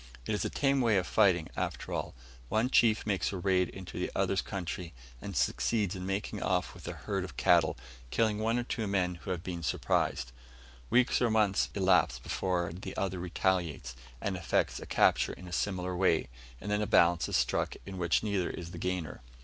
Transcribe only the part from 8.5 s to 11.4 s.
or two men who have been surprised. Weeks, or perhaps